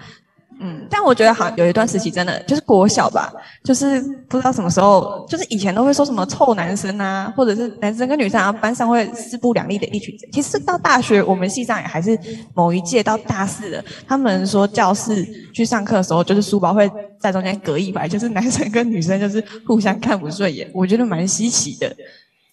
[0.58, 10.30] 嗯，但我觉得好像有一段时期真的就是国小吧，就是不知道什么时候，就是以前都会说什么臭男生啊，或者是男生跟女生啊，班上会势不两立的一群人。
[10.32, 12.18] 其实到大学，我们系上也还是
[12.54, 16.90] 某一届到大四的，他们说教室去上课的时候，就是书包会
[17.20, 21.94] 在中间隔一排，就是男生跟女生就是互相看不顺眼，我觉得蛮稀奇的。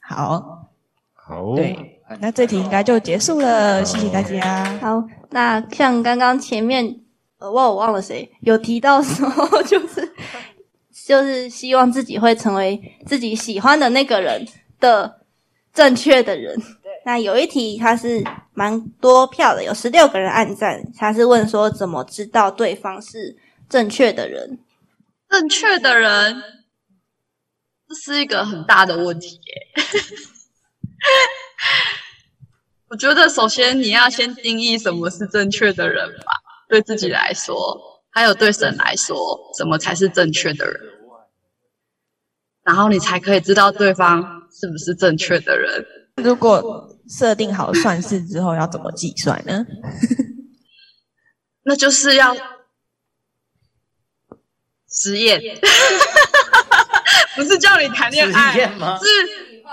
[0.01, 0.67] 好，
[1.13, 4.65] 好，对，那这题应该就结束了，谢谢大家。
[4.81, 6.97] 好，那像刚刚前面，
[7.43, 9.29] 呃，我我忘了谁有提到说，
[9.67, 10.09] 就是
[11.05, 14.47] 就是希望自己会成为自己喜欢的那个人
[14.79, 15.19] 的
[15.73, 16.57] 正确的人。
[17.05, 23.35] 那有一题他是蛮多票的，有十六个人按赞，他是问说怎么知道对方是
[23.67, 24.59] 正确的人？
[25.29, 26.41] 正确的人，
[27.89, 29.67] 这是一个很大的问题耶。
[32.87, 36.31] 我觉得首先你要先定义什么是正确的人吧，
[36.73, 39.15] 对自己来说，还有对神来说，
[39.55, 40.81] 什么才是正确的人，
[42.63, 45.85] 然后你才可以知道对方是不是正确的人。
[46.15, 49.63] 如果设定好算式之后，要怎么计算呢？
[51.61, 52.35] 那就是要
[54.89, 55.39] 实验，
[57.37, 59.05] 不是叫你谈恋爱，吗是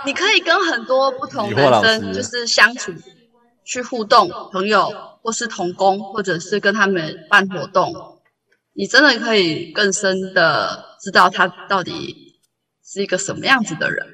[0.05, 2.93] 你可以跟很多不同男生就是相处、
[3.65, 4.93] 去互动，朋友
[5.23, 7.93] 或是同工，或者是跟他们办活动，
[8.73, 12.35] 你真的可以更深的知道他到底
[12.85, 14.07] 是一个什么样子的人。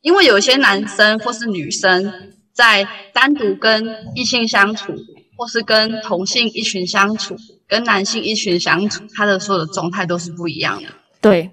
[0.00, 4.92] 因为有一些男生或是女生在单独跟异性相处，
[5.38, 10.88] 或是跟同性一群相处，跟男性一群相处，他的所有的状态都是不一样的，
[11.22, 11.50] 对，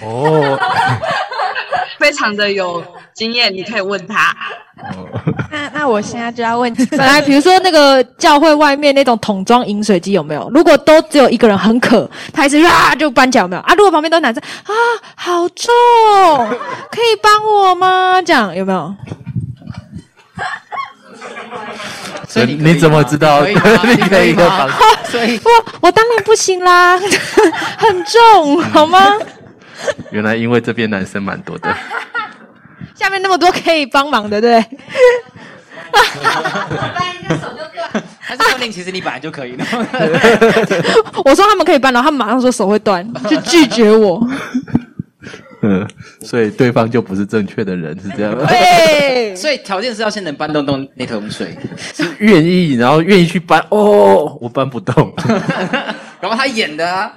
[0.00, 0.58] 哦，
[1.98, 2.82] 非常的有
[3.14, 4.34] 经验，你可以问他。
[5.50, 10.48] 那那我现在就要问， 本来比如说那个教会外面那种桶装饮水机有没有？
[10.54, 13.62] 如果都只有一个人很渴，他一直啊就搬起来有没有？
[13.62, 14.72] 啊，如果旁边都男生啊，
[15.16, 15.68] 好重，
[16.90, 18.22] 可以帮我吗？
[18.22, 18.94] 这样有没有？
[22.28, 24.68] 所以你以你怎么知道你可以 可以吗吗？
[25.10, 26.96] 所 以我我当然不行啦，
[27.78, 29.14] 很重好吗？
[30.10, 31.74] 原来因为这边男生蛮多的，
[32.94, 34.78] 下面那么多可以帮忙的，对不对？
[38.20, 39.64] 还是说令其实你本来就可以的。
[41.24, 44.20] 我说他们可以搬，然后他们马上说手会断，就拒绝我。
[45.62, 45.86] 嗯，
[46.20, 48.44] 所以对方就不是正确的人，是这样吗？
[48.46, 51.56] 对，所以条件是要先能搬动动那桶水，
[51.94, 53.58] 是愿意，然后愿意去搬。
[53.70, 55.12] 哦，我搬不动，
[56.20, 57.12] 然后他演的啊。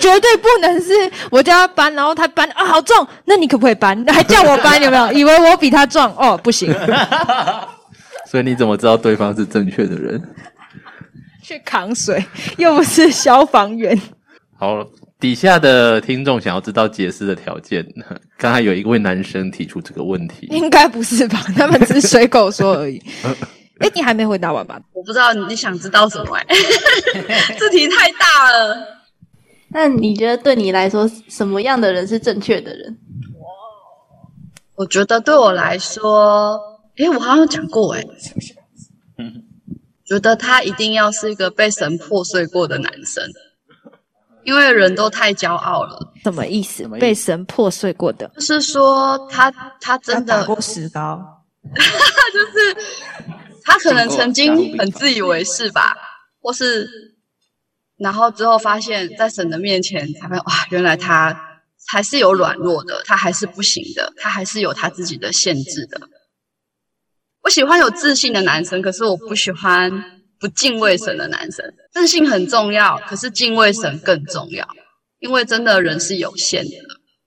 [0.00, 0.92] 绝对不能是
[1.30, 4.02] 我叫他搬，然后他搬啊好重，那你可不可以搬？
[4.08, 5.12] 还叫我搬有没有？
[5.12, 6.72] 以为我比他壮哦，不行，
[8.30, 10.22] 所以你怎么知道对方是正确的人？
[11.42, 12.24] 去扛水，
[12.56, 14.00] 又不是消防员。
[14.58, 14.84] 好，
[15.18, 17.84] 底下的听众想要知道解释的条件。
[18.38, 21.40] 刚才有一位男生提出这个问题，应该不是吧？
[21.56, 23.02] 他们只是随口说而已。
[23.78, 24.80] 哎，你还没回答完吧？
[24.92, 26.46] 我不知道你想知道什么、欸，
[27.58, 29.01] 这题太大了。
[29.72, 32.98] 那你觉得对你来说，什么样的人是正确的人？
[34.74, 36.58] 我觉得对我来说，
[36.96, 38.06] 诶，我好像讲过、诶，
[40.04, 43.24] 觉得他一定要是一个被神破碎过的男生，
[44.44, 46.12] 因为人都太骄傲了。
[46.22, 46.86] 什么意思？
[46.98, 51.22] 被神破碎过的，就是说他他真的打过石膏，
[51.64, 52.76] 就是
[53.64, 55.96] 他可能曾经很自以为是吧，
[56.40, 57.11] 或是
[58.02, 61.38] 然后之后发现，在神的面前才发现，哇，原来他
[61.86, 66.00] 还是有软弱的，他还是不行的，他还是有他自己的限制的。
[67.42, 69.90] 我喜欢有自信的男生，可是我不喜欢
[70.40, 71.64] 不敬畏神的男生。
[71.92, 74.66] 自信很重要，可是敬畏神更重要，
[75.20, 76.76] 因为真的人是有限的。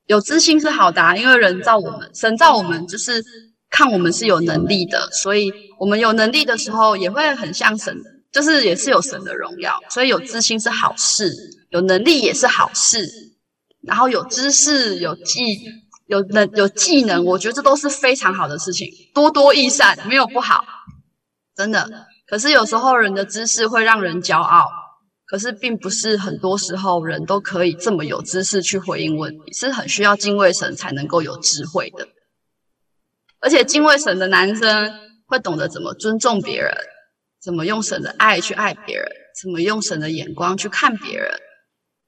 [0.07, 3.23] 有自信是好的、因为人造我们，神造我们就是
[3.69, 7.97] 看我们是有能力的，所以我们有能力的时候也会很像神，
[8.35, 9.79] 就是也是有神的荣耀。
[9.89, 11.33] 所以有自信是好事，
[11.69, 13.07] 有能力也是好事，
[13.81, 15.57] 然后有知识、有技、
[16.07, 20.65] 有能、有技能，我觉得这都是非常好的事情，多多益善，没有不好，
[21.55, 21.89] 真的。
[22.27, 24.65] 可是有时候人的知识会让人骄傲。
[25.27, 32.07] 可是，并不是很多时候人都可以这么有知识去回应问题，是很需要敬畏神才能够有智慧的。
[33.39, 34.93] 而且，敬畏神的男生
[35.25, 36.71] 会懂得怎么尊重别人，
[37.45, 39.07] 怎么用神的爱去爱别人，
[39.39, 41.29] 怎么用神的眼光去看别人，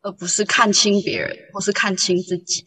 [0.01, 2.65] 而不是看清别人或是看清自己。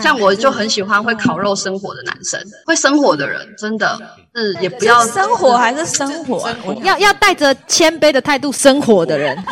[0.00, 3.98] 像我就很喜欢会烤肉生活的男生，会生活的人，真的
[4.36, 6.56] 是也不要生活还是生活啊？
[6.84, 9.36] 要要带着谦卑的态度生活的人，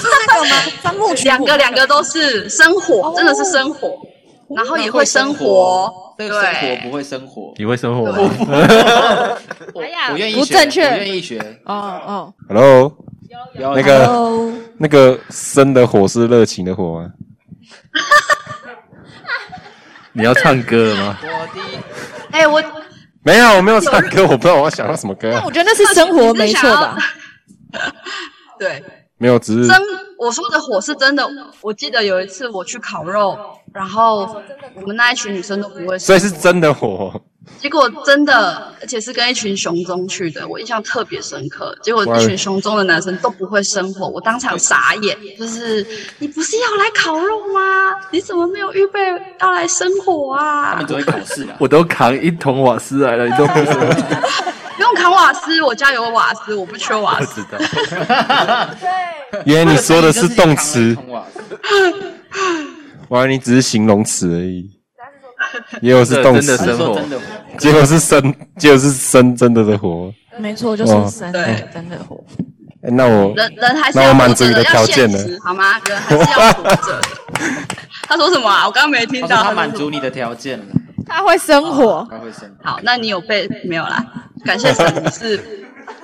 [0.00, 0.56] 是那个吗？
[0.82, 3.98] 三木两个两个都是生活，真的是生活，
[4.54, 8.30] 然后也会生活，这个生活不会生活，你会生活吗？
[9.82, 11.38] 哎呀我愿意学不正确我愿意学。
[11.64, 12.96] 哦哦，Hello，
[13.74, 17.10] 那个那个生的火是热情的火吗？
[20.12, 21.18] 你要唱歌了吗？
[22.30, 22.62] 哎、我
[23.22, 25.42] 没有，我没有唱歌，我不知道我要想到什么歌啊。
[25.44, 26.96] 我觉得那是生活没错吧？
[28.58, 28.82] 对
[29.18, 29.76] 没有，只是生
[30.18, 31.28] 我说的火是真的。
[31.60, 33.38] 我记得有一次我去烤肉，
[33.76, 34.40] 然后
[34.74, 37.20] 我们那一群女生都不会生火，所以是真的火。
[37.60, 41.76] 结果真的，而且是跟一群熊中去的，我印象特别深刻。
[41.82, 45.16] 结果哇一群熊中的男生都不会生火，我当场傻眼。
[45.38, 45.86] 就是
[46.18, 47.94] 你不是要来烤肉吗？
[48.10, 48.98] 你怎么没有预备
[49.40, 50.86] 要来生火啊他啊们？
[50.86, 51.56] 只会考试啊。
[51.60, 53.58] 我都扛一桶瓦斯来了，你都 不
[54.82, 57.42] 用扛瓦斯，我家有瓦斯，我不缺瓦斯。
[57.42, 57.58] 知道。
[59.44, 60.96] 原来你说的是动词，
[63.08, 64.70] 我以为你只是形容词而已。
[65.80, 67.18] 也有是动词，真的生活说真的，
[67.58, 70.12] 结果是生，结果是生真的的活。
[70.38, 72.22] 没错，就是哇生对，真的活。
[72.82, 75.18] 哎那我人人还是那要我满足你的活着的，要条件了。
[75.18, 75.80] 现实好吗？
[75.86, 77.02] 人还是要活着的。
[78.02, 78.66] 他说什么啊？
[78.66, 79.42] 我刚刚没听到。
[79.42, 80.64] 他满足你的条件了，
[81.06, 82.50] 他会生火，他会生。
[82.62, 84.04] 好，那你有被没有啦？
[84.44, 85.40] 感谢神， 你是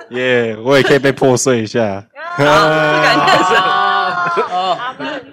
[0.09, 2.03] 耶我也可以被破碎一下。
[2.37, 3.92] 感谢神。
[4.49, 4.77] 哦，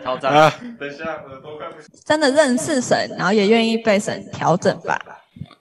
[0.03, 0.33] 挑战。
[0.33, 0.53] 啊，
[2.05, 4.99] 真的认识神，然后也愿意被神调整吧，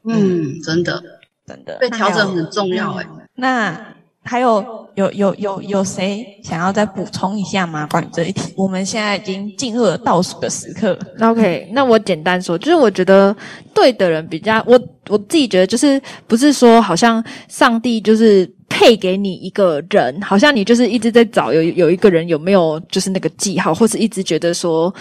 [0.05, 1.01] 嗯，真的
[1.45, 3.07] 真的被调整很重要哎。
[3.35, 7.87] 那还有有有有有谁想要再补充一下吗？
[7.89, 10.97] 关于这一题，我们现在已经进入了倒数的时刻。
[11.21, 13.35] OK，那我简单说，就是我觉得
[13.73, 18.45] 对的人比较，我我自己觉得就是不是说好像上帝就是
[18.79, 24.93] 配给你一个人，好像你就是一直在找有有一个人有没有就是那个记号，或是一直觉得说。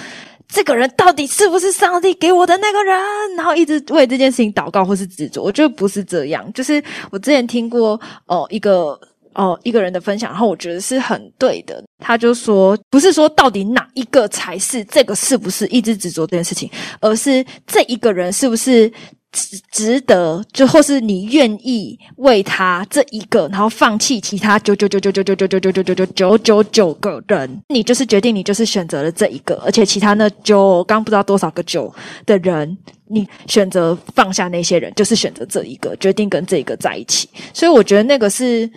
[0.51, 2.99] 这个人到底是不是上帝给我的那个人？
[3.37, 6.51] 然后一直为这件事情祷告或是执着，我觉得不是这样。
[6.55, 8.99] 就是我之前听过哦、一个
[9.35, 11.85] 哦一个人的分享，然后我觉得是很对的。
[11.99, 18.91] 他就说，不是说到底哪一个才是这个是不是一直执着这件事情，而是这一个人是不是
[19.31, 31.93] 值值得，就或是你愿意为他这一个，然后放弃其他九九九九九九九九九九九九九九九个人，你就是决定你就是选择了这一个，而且其他那九刚不知道多少个九
[32.25, 37.29] 的人，你选择放下那些人，就是选择这一个，决定跟这个在一起。
[37.53, 38.69] 所以我觉得那个是，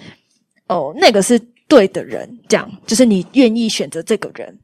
[0.67, 4.57] 哦，那个是对的人，这样就是你愿意选择这个人。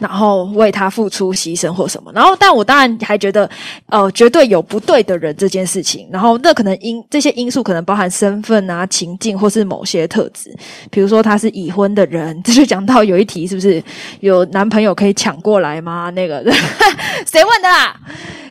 [0.00, 3.48] 然后为他付出牺牲或什么，然后但我当然还觉得，
[3.86, 10.54] 呃，绝对有不对的人这件事情，然后那可能因这些因素可能包含身份啊、情境或是某些特质，
[10.90, 13.82] 比如说他是已婚的人， 这就讲到有一题是不是
[14.20, 16.10] 有男朋友可以抢过来吗？
[16.10, 16.42] 那个
[17.30, 17.94] 谁问的啦？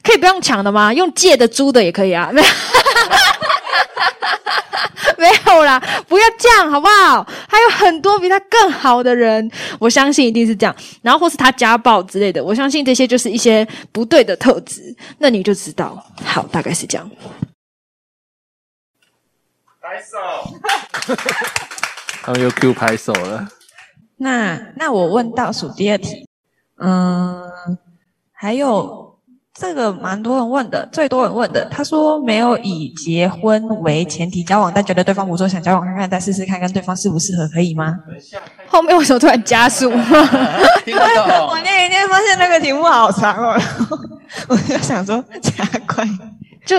[0.01, 0.93] 可以不用抢的吗？
[0.93, 2.32] 用借的、租的也可以啊。
[5.23, 7.25] 没有啦，不要这样好不好？
[7.47, 10.75] 还有很多比他更好的人，我相信一定是这样。
[11.01, 17.09] 然后或是他家暴之类的，我相信这些就是一些不对的特质，那你就知道，好，大概是这样。
[22.21, 23.47] 他们又 Q 拍手了。
[24.17, 26.27] 那那我问倒数第二题，
[26.77, 27.43] 嗯，
[28.33, 29.03] 还有
[29.60, 37.96] 这个蛮多人问的，最多人问的，他说没有以结婚为前提交往，但觉得对方不错，想交往看看，再试试看跟对方适不适合，可以吗？
[38.68, 39.92] 后面为什么突然加速？
[39.92, 39.96] 我。
[41.63, 43.60] 那一天发现那个题目好长哦，
[44.50, 46.04] 我就想说加快。
[46.66, 46.76] 就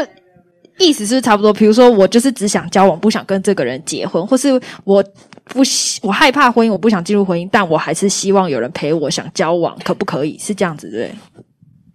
[0.79, 1.53] 意思是差不多？
[1.53, 5.03] 比如说，我就是只想交往，不想跟这个人结婚，或是我
[5.45, 10.37] 不喜我害怕婚姻，我不想进入婚姻，但我还是希望有人陪我，想交往，可不可以？
[10.39, 11.43] 是这样子对不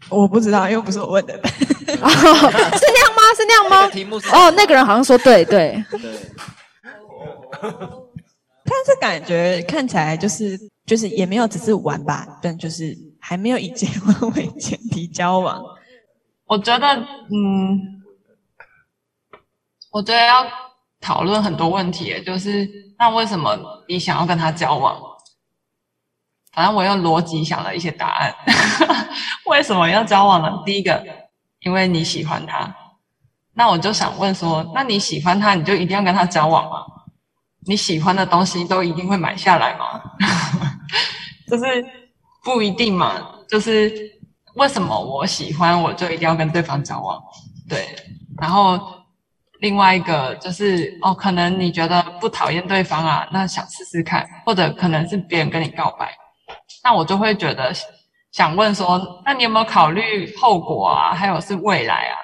[0.08, 1.34] 我不知道，因为不是我问的。
[2.02, 3.22] 哦，是那样吗？
[3.36, 3.88] 是那样吗？
[3.90, 6.00] 题目是哦，那个人好像说对对，对，
[7.62, 15.62] 但是感觉看起来就是就是也没有只是玩吧，但就是还没有以结婚为前提交往。
[16.46, 18.02] 我觉得，嗯，
[19.92, 20.46] 我觉得要
[21.02, 23.58] 讨论很多问题，就是那为什么
[23.88, 25.00] 你想要跟他交往？
[26.60, 28.36] 反正我用逻辑想了一些答案。
[29.48, 30.62] 为什么要交往呢？
[30.66, 31.02] 第一个，
[31.62, 32.70] 因为你喜欢他。
[33.54, 36.86] 那我就想问说，那你喜欢他，你就一定要跟他交往吗？
[37.66, 40.02] 你喜欢的东西都一定会买下来吗？
[41.48, 41.66] 就是
[42.44, 43.14] 不一定嘛。
[43.48, 43.90] 就是
[44.56, 47.18] 为什么我喜欢，我就一定要跟对方交往？
[47.70, 47.88] 对，
[48.38, 48.78] 然后
[49.62, 56.14] 另外一个就是哦，可能你觉得不讨厌对方啊，那想试试看，或者可能是别人跟你告白，
[56.84, 57.74] 那我就会觉得
[58.32, 61.14] 想问说，那你有没有考虑后果啊？
[61.14, 62.16] 还有是未来啊？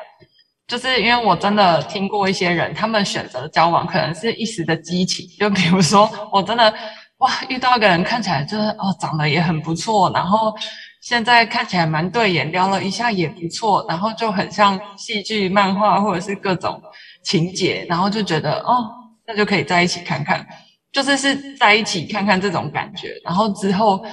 [0.67, 6.73] 就是因为我真的听过一些人，他们选择交往可能是一时的激情，就比如说我真的
[7.17, 10.55] 哇遇到一个人看起来就是哦长得也很不错，然后
[11.01, 16.81] 现在看起来蛮对眼，聊了一下也不错，然后就很像戏剧、漫画或者是各种
[17.23, 18.91] 情节，然后就觉得哦
[19.27, 20.43] 那就可以在一起看看，
[20.91, 24.03] 就是是在一起看看这种感觉，然后之后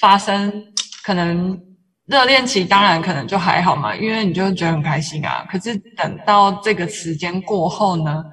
[0.00, 0.64] 发生
[1.04, 1.60] 可能。
[2.06, 5.46] 热恋期当然可能就还好嘛，因为你就觉得很开心啊。
[5.48, 8.24] 可是等到这个时间过后呢，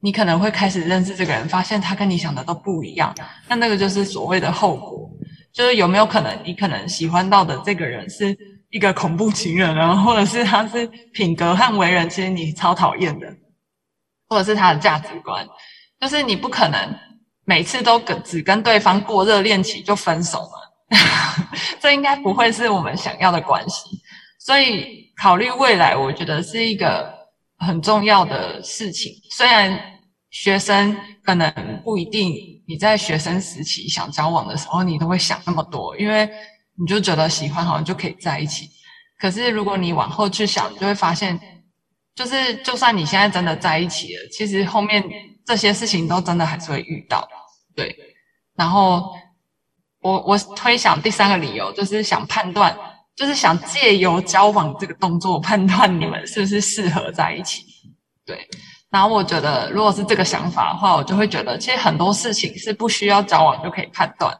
[0.00, 3.14] 你可能会开始认识这个人，发现他跟你想的都不一样，
[3.46, 5.06] 那那个就是所谓的后果。
[5.52, 8.34] 就是有没有可能你可能喜欢到的这个人是
[8.70, 13.26] 一个恐怖情人啊，或者是他是品格和为人其实你超讨厌的，
[14.28, 15.46] 或者是他的价值观，
[16.00, 16.78] 就是你不可能
[17.44, 20.56] 每次都跟只跟对方过热恋期就分手嘛，
[21.80, 23.88] 这应该不会是我们想要的关系。
[24.38, 27.12] 所以考虑未来，我觉得是一个
[27.58, 29.12] 很重要的事情。
[29.30, 29.78] 虽然
[30.30, 31.52] 学生可能
[31.84, 32.34] 不一定
[32.66, 36.28] 你在学生时期想交往的时候，你都会想那么多，因为
[36.78, 38.68] 你就觉得喜欢好像就可以在一起。
[39.18, 41.38] 可是如果你往后去想，你就会发现，
[42.14, 45.04] 就是就算你现在真的在一起了，其实后面
[45.44, 47.28] 这些事情都真的还是会遇到。
[47.76, 47.94] 对，
[48.56, 49.12] 然后
[50.00, 52.76] 我我推想第三个理由就是想判断，
[53.14, 57.62] 就是想借由交往这个动作判断你们是不是适合在一起。
[58.24, 58.48] 对。
[58.90, 64.36] 然后我觉得，如果是这个想法的话，我就会觉得，其实很多事情是不需要交往就可以判断。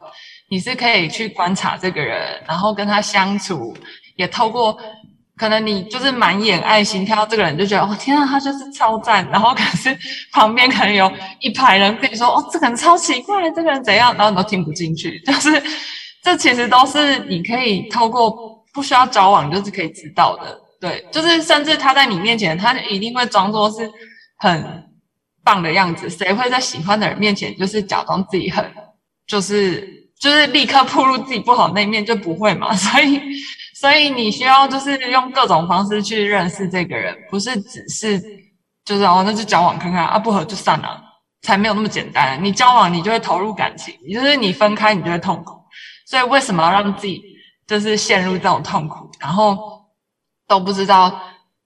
[0.49, 3.73] 你是可以去观察这个人，然后跟他相处，
[4.17, 4.77] 也透过
[5.41, 9.27] 可能你就是满眼爱心，看到这个人就觉得，哦天啊，他就是超赞。
[9.31, 9.97] 然后可是
[10.31, 15.19] 旁边可能有一排人跟你说，哦，这个人超奇怪，这个人怎样，然后你都听不进去。
[15.25, 15.49] 就是
[16.21, 20.55] 这其实都是你可以透过不需要交往就是可以知道的。
[20.79, 23.89] 对，就是甚至他在你面前，他一定会装作是。
[24.43, 24.83] 很
[25.43, 28.65] 棒的样子，谁会在喜欢的人面前就是假装自己很，
[29.27, 29.87] 就是
[30.19, 32.73] 就是立刻暴露自己不好那一面就不会嘛？
[32.75, 33.21] 所以
[33.81, 38.21] 所以你需要就是用各种方式去认识这个人，不是只是
[38.85, 41.01] 就是哦那就交往看看啊不合就散了，
[41.41, 42.37] 才没有那么简单。
[42.43, 45.59] 你交往你就会投入感情，就是你分开你就会痛苦。
[46.05, 47.23] 所以为什么要让自己
[47.65, 49.57] 就是陷入这种痛苦，然后
[50.47, 51.19] 都不知道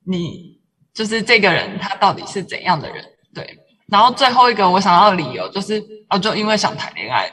[0.07, 0.55] 你。
[0.93, 3.03] 就是这个人他到底是怎样的人？
[3.33, 3.45] 对，
[3.89, 7.29] 然后最后一个我想要的理由就是，哦，就因为想谈恋爱，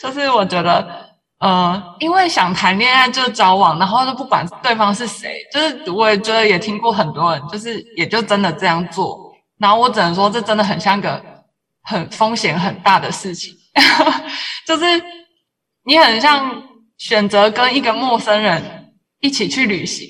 [0.00, 0.97] 就是我觉得，
[1.40, 11.22] 呃，因为想谈恋爱就交往，然后就不管对方是谁，就是我也觉得也听过很多人，就是也就真的这样做，然后我只能说这真的很像个
[11.82, 13.54] 很风险很大的事情，
[14.66, 14.84] 就是
[15.84, 16.62] 你很像
[16.96, 20.08] 选择跟一个陌生人一起去旅行。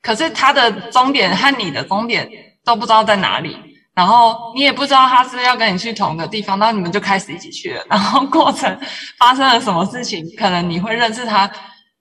[0.00, 2.28] 可是他的终点和你的终点
[2.64, 3.56] 都不知道在哪里，
[3.94, 8.78] 然后你也不知道他是要跟你去同一个地方，然后你们就开始一起去了， 然后过程
[9.18, 11.50] 发生了什么事情，可能你会认识他，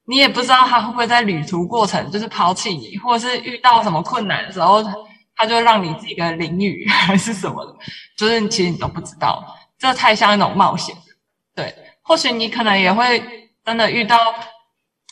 [0.06, 4.84] 你也不知道他会不会在旅途过程就是抛弃你，或者是遇到什么困难的时候，
[5.36, 7.76] 他就让你自个淋雨还是什么的，
[8.18, 9.44] 就是其实你都不知道，
[9.78, 10.96] 这太像一种冒险。
[11.56, 13.22] 对，或许你可能也会
[13.66, 14.18] 真的遇到，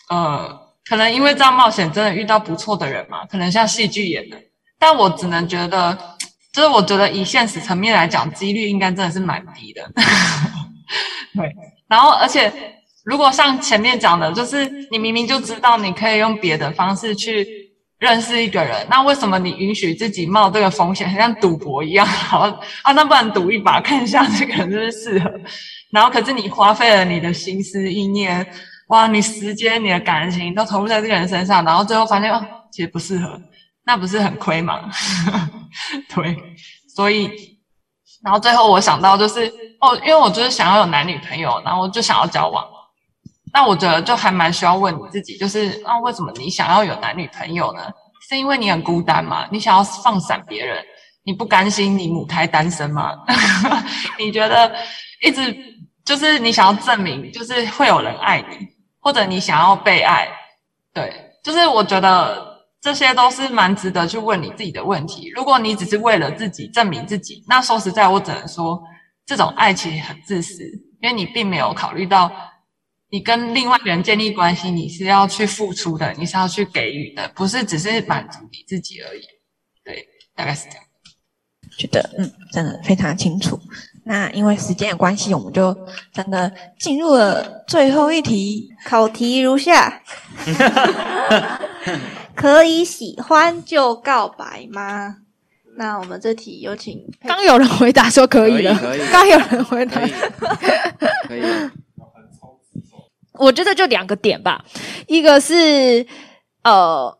[0.09, 0.67] 呃。
[0.89, 3.23] 可能因为这样冒险，真的遇到不错的人嘛？
[3.27, 4.35] 可能像戏剧演的，
[4.79, 5.95] 但我只能觉得，
[6.59, 9.81] 就是我觉得以现实层面来讲，几率应该真的是蛮低的。
[11.33, 11.55] 对，
[11.87, 12.51] 然后而且
[13.05, 17.47] 如果像前面讲的，就是你明明就知道你可以用别的方式去
[17.97, 22.03] 认识一个人，那为什么你允许自己冒这个风险，像赌博一样？
[22.05, 22.39] 好
[22.83, 25.31] 啊，那不然赌一把，看一下这个人是不是适合？
[25.93, 28.45] 然后可是你花费了你的心思意念。
[28.87, 33.39] 哇，你时间、你的感情都投入在这个人身上，然后最后发现哦，其实不适合，
[33.85, 34.89] 那不是很亏吗？
[36.13, 36.37] 对，
[36.95, 37.29] 所以，
[38.23, 39.45] 然后最后我想到就是
[39.79, 42.65] 哦，因为我就是想要有男女朋友，然后我就想要交往。
[43.51, 47.81] 那我觉得就还蛮需要问你自己，就是啊，为什么你想要有男女朋友呢？
[48.29, 49.47] 是因为你很孤单吗？
[49.51, 50.85] 你想要放散别人？
[51.23, 53.13] 你不甘心你母胎单身吗？
[54.19, 54.71] 你觉得
[55.23, 55.55] 一直
[56.05, 58.67] 就是你想要证明，就是会有人爱你？
[58.99, 60.27] 或者你想要被爱，
[60.93, 61.11] 对，
[61.43, 65.29] 就是我觉得这些都是蛮值得去问你自己的问题。
[65.35, 68.81] 如果你只是为了自己证明自己，那说实在，我只能说
[69.25, 70.63] 这种爱其实很自私，
[71.01, 72.31] 因为你并没有考虑到
[73.09, 79.21] 你跟另外一个人建立关系，你是要去付出的，你是要去给予的，不是只是满足你自己而已。
[79.83, 80.05] 对，
[80.35, 80.83] 大概是这样。
[81.77, 83.59] 觉得嗯，真的非常清楚。
[84.03, 85.75] 那因为时间的关系，我们就
[86.11, 88.67] 真的进入了最后一题。
[88.85, 90.01] 考题如下：
[92.39, 95.17] 可以喜欢就告白吗？
[95.75, 97.05] 那我们这题有请。
[97.27, 98.73] 刚有人回答说可以了，
[99.11, 100.01] 刚有人回答
[101.27, 101.41] 可以。
[103.33, 104.63] 我觉得就两个点吧，
[105.07, 106.07] 一个是
[106.63, 107.18] 呃。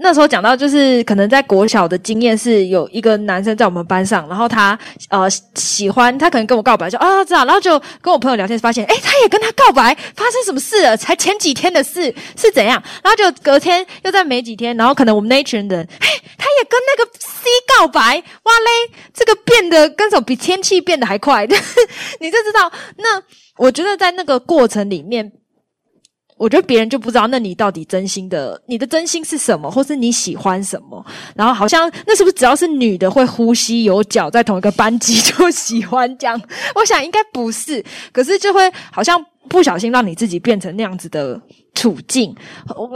[0.00, 4.78] 那时候讲到，就是可能在国小的经验是有一个男生在我们班上，然后他
[5.10, 10.96] 呃喜欢他，可能跟我告白，就啊知道，然后就跟我朋友聊天，发现哎他也跟他告白，发生什么事了？
[10.96, 12.82] 才前几天的事是怎样？
[13.02, 21.44] 然后就隔天又在没几天，然后可能我们那一群人，嘿，他也跟那个 C 告白，哇嘞，这个变得跟什么比天气变得还快，
[22.20, 22.70] 你就知道。
[22.96, 23.20] 那
[23.56, 25.32] 我觉得在那个过程里面。
[26.38, 31.04] 我觉得别人就不知道，那你到底真心的，你的真心是什么，或是你喜欢什么？
[31.34, 36.40] 然后好像那是不是只要是女的会呼吸有脚，在同一个班级就喜欢这样？
[36.76, 41.40] 我想应该不是，可是就会好像不小心让你自己变成那样子的
[41.74, 42.34] 处境。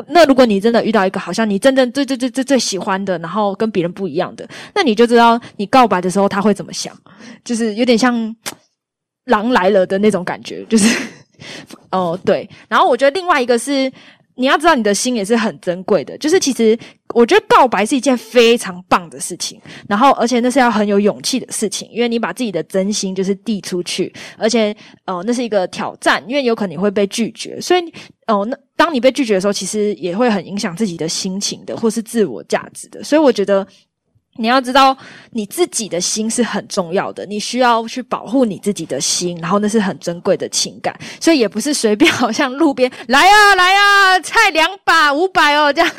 [0.08, 6.96] 那如果你真的遇到一个好像你真正最最最最最喜欢的，然后跟别人不一样的，那你就知道你告白的时候他会怎么想，
[7.44, 8.34] 就是有点像
[9.26, 10.86] 狼来了的那种感觉，就是。
[11.90, 13.90] 哦，对，然后我觉得另外一个是，
[14.34, 16.16] 你要知道你的心也是很珍贵的。
[16.18, 16.78] 就是其实
[17.14, 24.74] 我觉得告白是一件非常棒的事情，然后而且那是要很有勇气的事情，因为你把自己的真心就是递出去，而且
[25.06, 27.80] 哦那是一个挑战，因为有可能你会被拒绝，所以
[28.26, 33.04] 哦那当你被拒绝的时候，其实也会很影响自己的心情的，或是自我价值的。
[33.04, 33.66] 所以我觉得。
[34.36, 34.96] 你要知道，
[35.32, 45.94] 你自己的心是很重要的，你需要去保护你自己的心，然后那是很珍贵的情感，所以也不是随便好像路边来啊来啊，菜两把五百哦这样，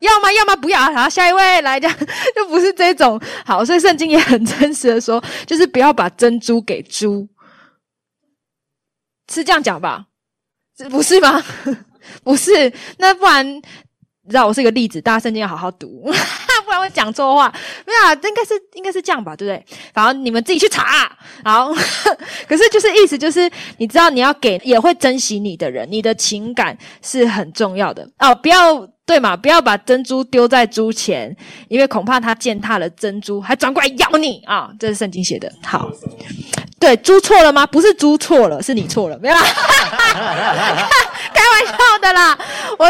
[0.00, 1.96] 要么要么不要，好下一位来这样，
[2.36, 3.18] 就不是这种。
[3.44, 7.26] 好，所以圣经也很真实的说，就是不要把珍珠给猪，
[9.32, 10.06] 是这样讲吧？
[10.90, 11.42] 不是吗？
[12.22, 13.62] 不是，那不然，
[14.28, 16.12] 你知道我是一个例子，大家圣经要好好读。
[16.66, 17.50] 不然会讲错话，
[17.86, 19.64] 没有啊，应该是应该是这样吧，对不对？
[19.94, 21.10] 然后你们自己去查。
[21.42, 21.72] 好，
[22.46, 28.34] 可是就是意思就是，你知道你要给也会珍惜你的人，你的情感是很重要的哦。
[28.34, 31.34] 不要对嘛，不要把珍珠丢在猪前，
[31.68, 34.68] 因为恐怕它践踏了珍珠，还转过来咬你啊！
[34.78, 35.50] 这是圣经写的。
[35.64, 35.90] 好，
[36.78, 37.66] 对，猪错了吗？
[37.66, 39.40] 不是猪错了，是你错了，没有啦，
[41.32, 42.38] 开玩笑的啦，
[42.78, 42.86] 我。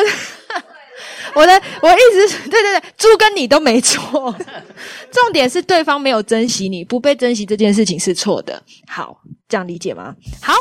[1.35, 4.35] 我的我意思是，对对对，猪跟你都没错，
[5.13, 8.63] 重点是对方没有珍惜你，不被珍惜这件事情是错的。
[8.87, 10.15] 好，这样理解吗？
[10.41, 10.55] 好，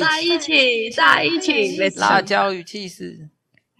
[0.00, 3.28] 在一起，在一起，辣椒与气势，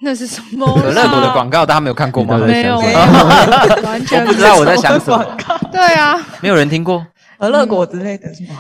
[0.01, 0.67] 那是什么？
[0.81, 2.39] 可乐果的广告，大家没有看过吗？
[2.39, 2.79] 没有，
[3.83, 5.37] 完全不知道我在想什么。
[5.73, 7.07] 对啊，没有人听过。
[7.39, 8.55] 可乐果之类的是吗？